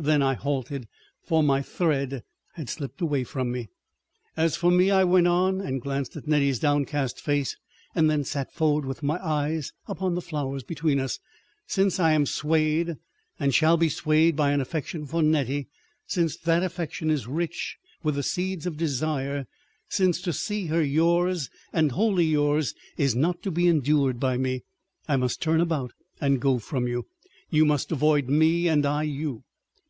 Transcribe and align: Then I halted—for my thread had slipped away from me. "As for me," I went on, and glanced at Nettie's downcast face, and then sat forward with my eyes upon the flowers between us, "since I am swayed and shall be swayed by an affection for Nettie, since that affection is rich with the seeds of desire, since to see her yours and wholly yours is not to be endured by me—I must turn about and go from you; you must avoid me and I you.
Then 0.00 0.22
I 0.22 0.34
halted—for 0.34 1.42
my 1.42 1.60
thread 1.60 2.22
had 2.52 2.68
slipped 2.68 3.00
away 3.00 3.24
from 3.24 3.50
me. 3.50 3.68
"As 4.36 4.54
for 4.54 4.70
me," 4.70 4.92
I 4.92 5.02
went 5.02 5.26
on, 5.26 5.60
and 5.60 5.80
glanced 5.82 6.14
at 6.14 6.28
Nettie's 6.28 6.60
downcast 6.60 7.20
face, 7.20 7.56
and 7.96 8.08
then 8.08 8.22
sat 8.22 8.52
forward 8.52 8.84
with 8.84 9.02
my 9.02 9.18
eyes 9.20 9.72
upon 9.88 10.14
the 10.14 10.22
flowers 10.22 10.62
between 10.62 11.00
us, 11.00 11.18
"since 11.66 11.98
I 11.98 12.12
am 12.12 12.26
swayed 12.26 12.94
and 13.40 13.52
shall 13.52 13.76
be 13.76 13.88
swayed 13.88 14.36
by 14.36 14.52
an 14.52 14.60
affection 14.60 15.04
for 15.04 15.20
Nettie, 15.20 15.66
since 16.06 16.36
that 16.36 16.62
affection 16.62 17.10
is 17.10 17.26
rich 17.26 17.76
with 18.04 18.14
the 18.14 18.22
seeds 18.22 18.66
of 18.66 18.76
desire, 18.76 19.48
since 19.88 20.20
to 20.20 20.32
see 20.32 20.66
her 20.66 20.80
yours 20.84 21.50
and 21.72 21.90
wholly 21.90 22.26
yours 22.26 22.72
is 22.96 23.16
not 23.16 23.42
to 23.42 23.50
be 23.50 23.66
endured 23.66 24.20
by 24.20 24.36
me—I 24.36 25.16
must 25.16 25.42
turn 25.42 25.60
about 25.60 25.92
and 26.20 26.40
go 26.40 26.60
from 26.60 26.86
you; 26.86 27.06
you 27.50 27.64
must 27.64 27.90
avoid 27.90 28.28
me 28.28 28.68
and 28.68 28.86
I 28.86 29.02
you. 29.02 29.42